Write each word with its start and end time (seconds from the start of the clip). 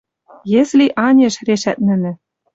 Если 0.61 0.85
анеш 1.07 1.35
решӓт 1.47 1.77
нӹнӹ 1.87 2.11